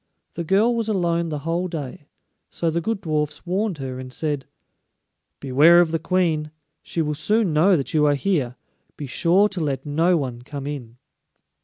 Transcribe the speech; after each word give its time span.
The 0.33 0.43
girl 0.43 0.75
was 0.75 0.89
alone 0.89 1.29
the 1.29 1.37
whole 1.45 1.67
day, 1.67 2.07
so 2.49 2.71
the 2.71 2.81
good 2.81 3.01
dwarfs 3.01 3.45
warned 3.45 3.77
her 3.77 3.99
and 3.99 4.11
said: 4.11 4.47
"Beware 5.39 5.79
of 5.79 5.91
the 5.91 5.99
Queen; 5.99 6.49
she 6.81 7.03
will 7.03 7.13
soon 7.13 7.53
know 7.53 7.77
that 7.77 7.93
you 7.93 8.07
are 8.07 8.15
here; 8.15 8.55
be 8.97 9.05
sure 9.05 9.47
to 9.49 9.61
let 9.61 9.85
no 9.85 10.17
one 10.17 10.41
come 10.41 10.65
in." 10.65 10.97